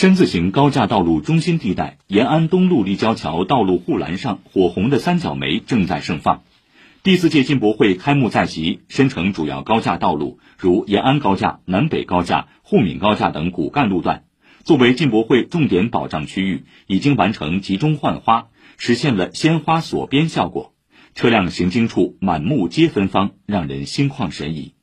[0.00, 6.44] 深字形高架道路中心地带延安东路立交桥道路护栏上火红的三角梅正在盛放。
[7.02, 14.22] 第四届进博会开幕在即申城主要高架道路如延安高架南北高架沪闵高架等骨干路段。
[14.62, 18.46] 作为进博会重点保障区域已经完成集中换花
[18.76, 20.74] 实现了鲜花锁边效果。
[21.16, 24.77] 车辆行经处满目皆芬芳让人心旷神怡。